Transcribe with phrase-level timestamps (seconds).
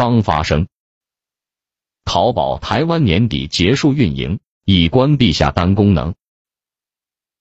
[0.00, 0.66] 刚发生。
[2.06, 6.14] 淘宝台湾年底结束运营，已关闭下单功能。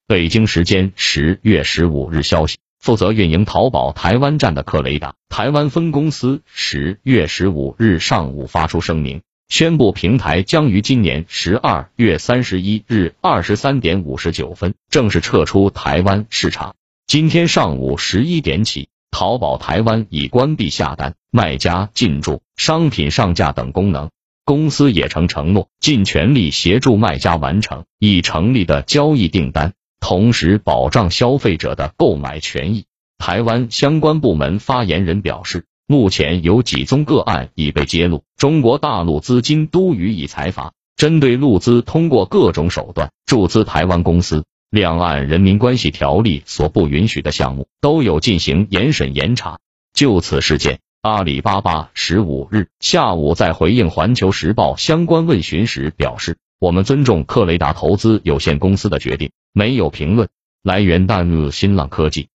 [0.08, 16.76] 北京时间十月十五日消息，负责运营淘宝台湾站的克雷达台湾分公司十月十五日上午发出声明，宣布平台将于今年十二月三十一日二十三点五十九分正式撤出台湾市场。
[17.07, 24.10] 今天上午十一点起，淘宝台湾已关闭下单、卖家进驻、商品上架等功能。
[24.46, 32.86] 公司也曾承诺尽全力协助卖家完成已成立的交易订单，同时保障消费者的购买权益。
[33.17, 40.72] 台湾相关部门发言人表示，目前有几宗个案已被揭露，中国大陆资金都予以裁罚。
[40.95, 49.59] 针对陆资通过各种手段注资台湾公司，两岸人民关系条例所不允许的项目，都有进行严审严查。
[49.94, 50.80] 就此事件。
[51.02, 60.27] 阿里巴巴十五日下午在回应《环球时报》相关问询时表示：“我们尊重克雷达投资有限公司的决定，没有评论。”
[60.61, 62.27] 来源：淡入新浪科技。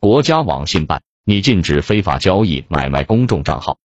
[0.00, 3.76] 国家网信办拟禁止非法交易买卖公众账号。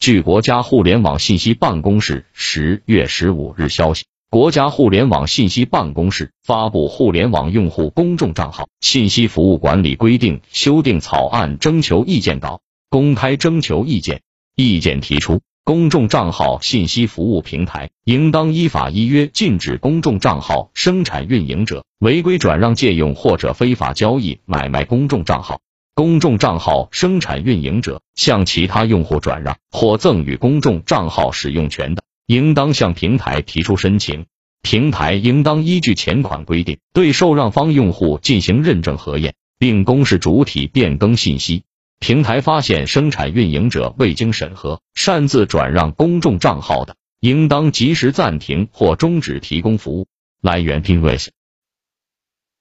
[0.00, 4.04] 据国家互联网信息办公室十月十五日消息。
[4.28, 12.60] 国家互联网信息办公室发布《互联网用户公众账号信息服务管理规定》修订草案征求意见稿，
[12.90, 14.22] 公开征求意见。
[14.56, 25.60] 意见提出，公众账号信息服务平台应当依法依约禁止公众账号生产运营者违规转让、借用或者非法交易买卖公众账号。
[25.94, 32.02] 公众账号生产运营者向其他用户转让或赠与公众账号使用权的。
[32.26, 34.26] 应当向平台提出申请，
[34.60, 41.64] 平台应当依据前款规定对受让方用户进行认证核验，并公示主体变更信息。
[41.98, 50.06] 平台发现生产运营者未经审核擅自转让公众账号的，应当及时暂停或终止提供服务。
[50.42, 51.28] 来源：Pinvis。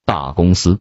[0.06, 0.80] 大公司，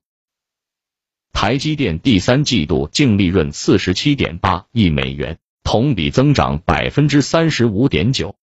[1.33, 8.37] 台积电第三季度净利润四十七点八亿美元，同比增长百分之三十五点九。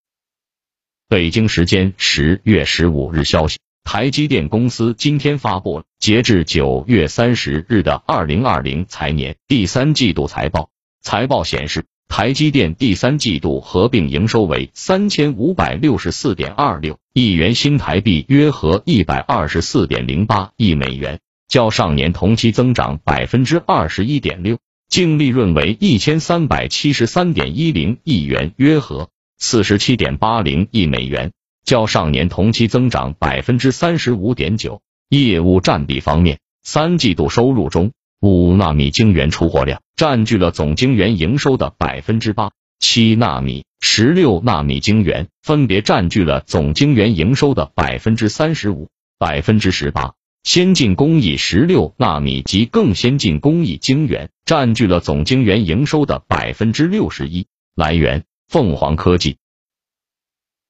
[1.12, 10.70] 北京时间十月十五日消息，台积电公司今天发布了截至九月三十日的二零二零财年第三季度财报。
[11.02, 24.56] 财报显示，台积电第三季度合并营收为三千五百六十四点二六亿元新台币，约合一百二十四点零八亿美元，较上年同期增长百分之二十一点六。
[24.88, 29.10] 净利润为一千三百七十三点一零亿元，约合。
[29.44, 31.32] 四十七点八零亿美元，
[31.64, 34.82] 较上年同期增长百分之三十五点九。
[35.08, 50.14] 业务占比方面，三季度收入中，五纳米晶圆出货量占据了总晶圆营收的百分之八，七纳米、十六纳米晶圆分别占据了总晶圆营收的百分之三十五、百分之十八。
[50.44, 57.48] 先进工艺十六纳米及更先进工艺晶圆占据了总晶圆营收的百分之六十一。
[57.74, 58.22] 来源。
[58.52, 59.38] 凤凰科技，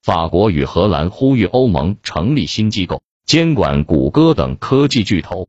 [0.05, 5.49] 法国与荷兰呼吁欧盟成立新机构监管谷歌等科技巨头。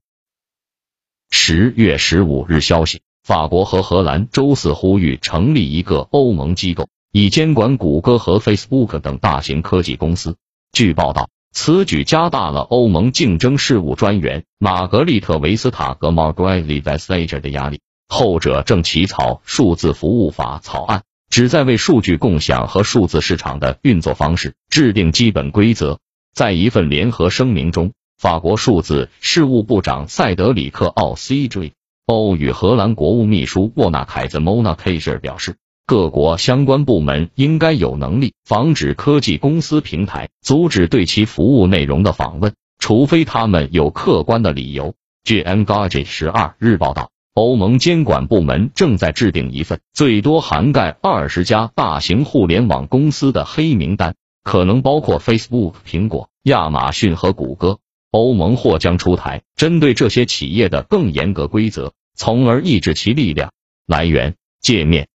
[1.29, 10.35] 十月十五日消息，法国和荷兰周四呼吁成立一个欧盟机构，以监管谷歌和 Facebook 等大型科技公司。
[10.71, 21.03] 据报道，此举加大了欧盟竞争事务专员玛格丽特·维斯塔格 （Margrethe Vestager） 的压力，后者正起草数字服务法草案。
[21.33, 25.97] 旨在为数据共享和数字市场的运作方式制定基本规则。
[26.31, 31.73] 在一份联合声明中，法国数字事务部长塞德里克·奥 C.J.
[32.05, 35.55] 欧与荷兰国务秘书沃纳凯兹 （Mona ker 表示，
[35.87, 44.93] 各国相关部门应该有能力防止科技公司平台阻止对其服务内容的访问，除非他们有客观的理由。
[45.23, 47.12] 据 n g a g e 十二日报道。
[47.33, 57.79] 欧盟监管部门正在制定一份最多涵盖二十家大型互联网公司的黑名单，可能包括 Facebook、苹果、亚马逊和谷歌。
[58.11, 63.51] 欧盟或将出台针对这些企业的更严格规则，从而抑制其力量。
[63.87, 65.07] 来源：界面。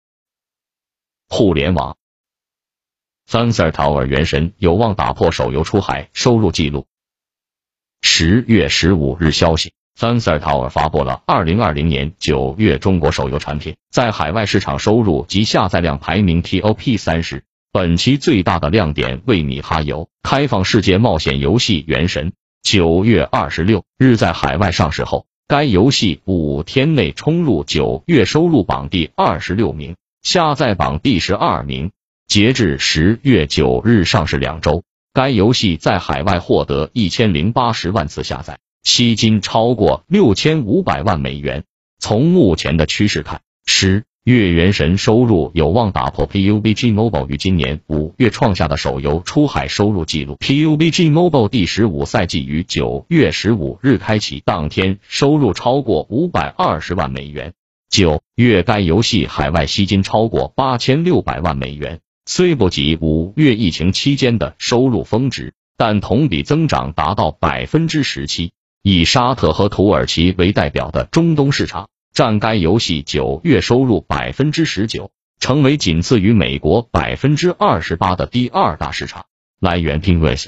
[1.30, 1.98] 互联网。
[3.30, 6.88] Sensor Tower 原神有望打破手游出海收入记录。
[8.02, 9.74] 十月十五日消息。
[9.98, 17.44] Sensor Tower 发布了二零二零年九月中国手游产品在海外市场收入及下载量排名 TOP 三十。
[17.72, 22.30] 本期最大的亮点为米哈游开放世界冒险游戏《原神》，
[22.62, 31.92] 九月二十六日在海外上市后，该游戏五天内冲入九月收入榜第二十六名，下载榜第十二名。
[32.28, 34.84] 截至十月九日上市两周，
[35.14, 41.64] 该游戏在海外获得一千零八十万次下载，吸金超过六千五百万美元。
[42.00, 50.36] 从目前的趋势看，十月原神收入有望打破 PUBG Mobile 于今年五月创下的手游出海收入纪录。
[50.36, 57.54] PUBG Mobile 第十五赛季于九月十五日开启，当天收入超过五百二十万美元。
[57.90, 62.00] 九月该游戏海外吸金超过八千六百万美元。
[62.26, 68.52] 虽不及五月疫情期间的收入峰值，但同比增长达到百分之十七。
[68.90, 75.12] 以沙特和土耳其为代表的中东市场占该游戏九月收入百分之十九，
[75.42, 79.26] 成为仅次于美国百分之二十八的第二大市场。
[79.60, 80.46] 来源：Pingris。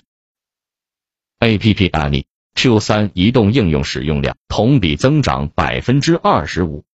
[1.41, 6.86] App 案例：Q 三移动应用使用量同比增长百分之二十五。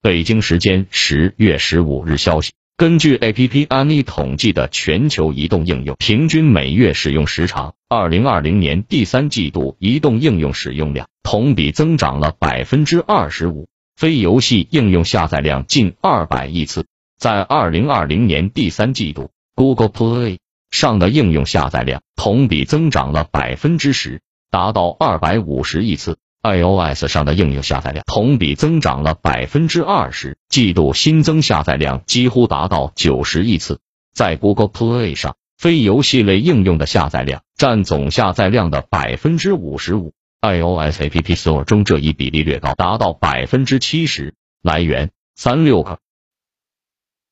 [0.00, 2.54] 北京时间十月十五日消息。
[2.80, 16.86] 根据 APP Any 统计的全球移动应用平均每月使用时长，二零二零年第三季度移动应用使用量同比增长了百分之二十五，非游戏应用下载量近二百亿次。
[17.18, 20.38] 在二零二零年第三季度，Google Play
[20.70, 26.16] 上的应用下载量同比增长了百分之十，达到二百五十亿次。
[26.42, 33.80] iOS 上的应用下载量同比增长了百分之二十，季度新增下载量几乎达到九十亿次。
[34.14, 44.34] 在 Google Play 上，非游戏类应用的下载量占总下载量的百分之五十五，iOS App Store 中这一比例略高，达到百分之七十。
[44.62, 45.98] 来源：三六氪。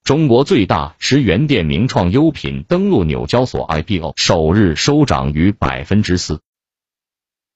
[0.04, 6.40] 中国最大十元店名创优品登陆纽交所 IPO 首日收涨逾百分之四。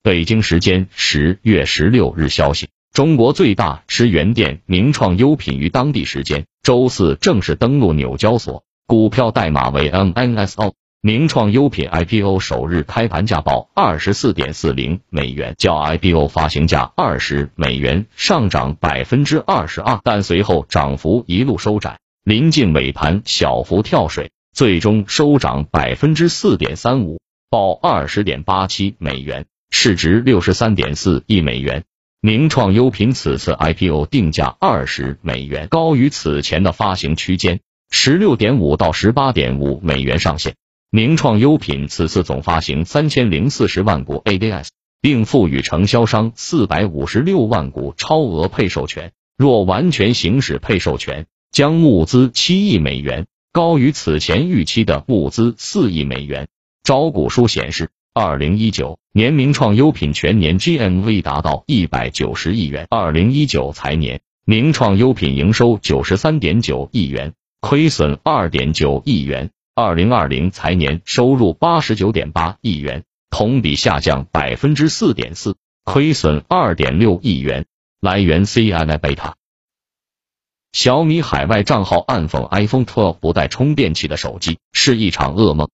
[0.04, 10.72] 北京时间十月十六日消息，中国最大十元店名创优品于当地时间周四正式登陆纽交所，股票代码为 MNSO。
[11.02, 27.20] 名创优品 IPO 首日开盘价报二十四点四零美元，较 IPO 发行价二十美元上涨百分之二十二，但随后涨幅一路收窄，临近尾盘小幅跳水，最终收涨百分之四点三五，
[27.50, 29.46] 报二十点八七美元。
[29.74, 31.84] 市值六十三点四亿美元，
[32.20, 37.58] 名创优品此次 IPO 定价二十美元，高于此前的发行区间
[37.90, 40.54] 十六点五到十八点五美元上限。
[40.90, 44.68] 名创优品此次总发行三千零四十万股 ADS，
[45.00, 56.46] 并赋予承销商四百五十六万股超额配售权，若完全行使配售权，将募资七亿美元，高于此前预期的募资四亿美元。
[56.84, 57.88] 招股书显示。
[58.14, 62.86] 二零一九年名创优品全年 GMV 达到一百九十亿元。
[62.90, 69.48] 二零一九财年名创优品营收九十三点九亿元，亏损二点九亿元。
[69.74, 77.64] 二零二零财年收入八十九点八亿元，同比下降百分之四点四，亏损二点六亿元。
[77.98, 79.36] 来源 CNI 贝塔。
[80.72, 85.70] 小米海外账号暗讽 iPhone 12不带充电器的手机是一场噩梦。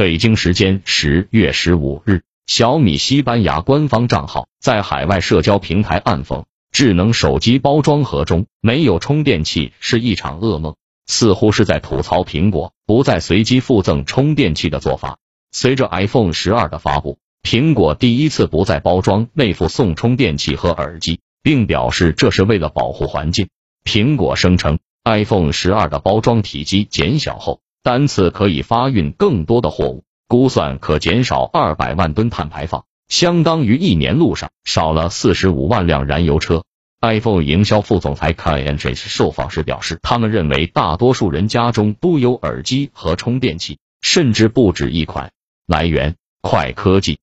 [0.00, 10.74] 北京时间十月十五日，小米西班牙官方账号在海外社交平台暗讽智能手机包装盒中没有充电器是一场噩梦，
[11.04, 15.18] 似乎是在吐槽苹果不再随机附赠充电器的做法。
[15.52, 23.50] 随着 iPhone 十二的发布，苹果第一次不再包装内附送充电器和耳机，并表示这是为了保护环境。
[23.84, 27.60] 苹果声称，iPhone 十二的包装体积减小后。
[27.82, 36.64] 单次可以发运更多的货物，估算可减少二百万吨碳排放，相当于一年路上少了四十五万辆燃油车。
[37.00, 45.32] iPhone 营销副总裁 Kai Andrews 受访时表示，他们认为大多数人家中都有耳机和充电器，甚至不止一款。
[45.66, 47.18] 来源：快科技。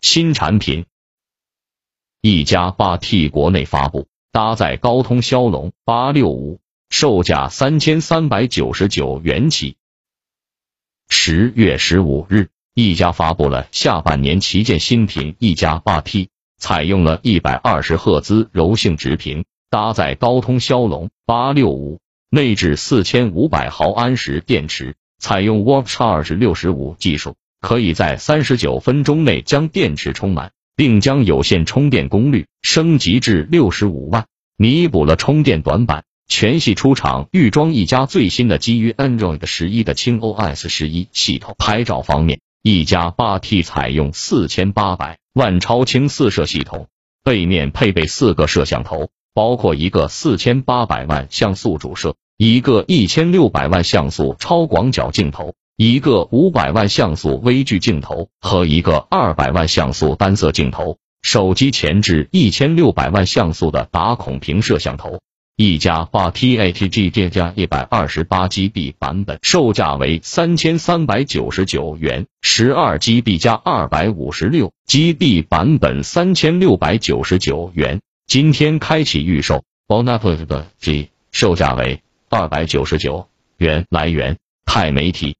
[0.00, 0.86] 新产品，
[2.22, 6.58] 一加八 T 国内发布，搭载高通骁龙八六五。
[6.90, 9.76] 售价三千三百九十九元起。
[11.08, 34.26] 十月十五日，一加发布了下半年旗舰新品一加八 T，采用了一百二十赫兹柔性直屏，搭载高通骁龙八六五，内置四千五百毫安时电池，采用 Warp Charge 六十五技术，可以在三十九分钟内将电池充满，并将有线充电功率升级至六十五万，
[34.56, 36.04] 弥补了充电短板。
[36.28, 41.56] 全系出厂预装一加最新的基于 Android 十一的轻 OS 十一系统。
[41.58, 46.86] 拍照方面，一加八 T 采用四千八百万超清四摄系统，
[47.24, 60.98] 背面配备四个摄像头，包括一个四千八百万像素主摄，一个一千六百万像素超广角镜头，一个五百万像素微距镜头和一个二百万像素单色镜头。
[61.20, 65.20] 手机前置一千六百万像素的打孔屏摄像头。
[65.60, 78.00] 一加八 T H G 叠加一百二十八 G B 版本，售价为三千三百九十九元；十二 G B 加二百五十六 G B 版本三千六百九十九元。
[78.28, 83.84] 今天开启预售，Bonaparte 的 G 售价为二百九十九元。
[83.90, 85.34] 来源：钛媒体。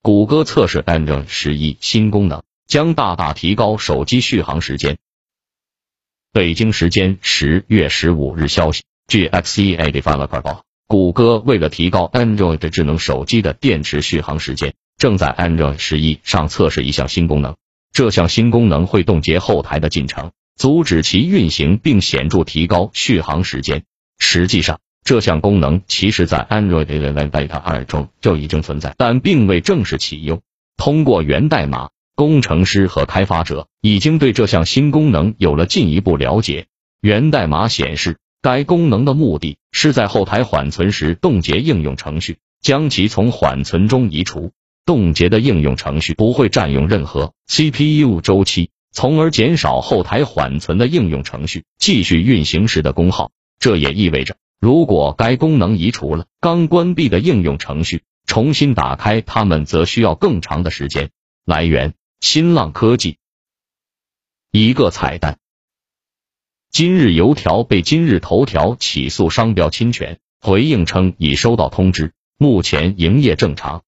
[0.00, 4.96] 谷歌测试 Android 十一新功能，将大大提高手机续航时间。
[6.30, 17.56] 北京时间十月十五日消息，据 XEA Developer 报，谷歌为了提高 Android 智能手机的电池续航时间，正在 Android 十一上测试一项新功能。
[17.92, 23.84] 这项新功能会冻结后台的进程，阻止其运行，并显著提高续航时间。
[24.18, 30.42] 实际上，这项功能其实在 Android 11 Beta 二中就已经存在，但并未正式启用。
[30.76, 31.88] 通过源代码。
[32.18, 36.66] 工程师和开发者已经对这项新功能有了进一步了解。
[37.00, 44.50] 源代码显示，该功能的目的是在后台缓存时冻结应用程序，将其从缓存中移除。
[44.84, 53.30] 冻结的应用程序不会占用任何 CPU 周期，从而减少后台缓存的应用程序继续运行时的功耗。
[53.60, 61.10] 这也意味着，如果该功能移除了刚关闭的应用程序，重新打开它们则需要更长的时间。
[61.46, 61.94] 来源。
[62.20, 63.18] 新浪科技
[64.50, 65.38] 一个彩蛋：
[66.68, 73.84] 今日油条被今日头条起诉商标侵权，回应称已收到通知，目前营业正常。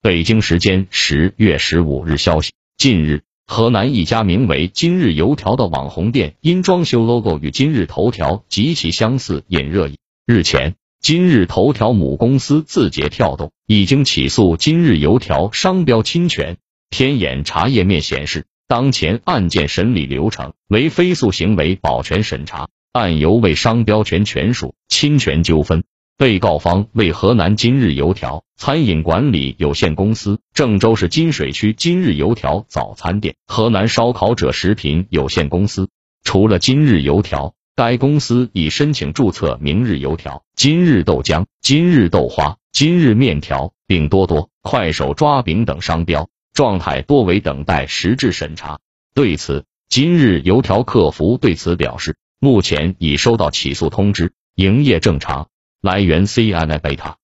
[0.00, 9.98] 北京时间十月十五日消息，近日河南一家名为今日油条的网红店因装修 logo 与今日头条极其相似，引热议。
[10.26, 16.56] 日前，今日头条母公司字节跳动已经起诉今日油条商标侵权。
[16.94, 25.82] 天眼查页面显示，当前案件审理流程为非诉行为保全审查，案由为商标权权属侵权纠纷，
[26.16, 35.88] 被告方为河南今日油条餐饮管理有限公司、郑州市金水区今日油条早餐店、河南烧烤者食品有限公司。
[36.22, 46.28] 除了今日油条，该公司已申请注册明日油条、今日豆浆、今日豆花、今日面条、饼多多、快手抓饼等商标。
[46.54, 48.78] 状态多为等待实质审查。
[49.12, 55.48] 对此，今日油条客服对此表示，目前已收到起诉通知，营业正常。
[55.82, 57.16] 来源：CNN Beta。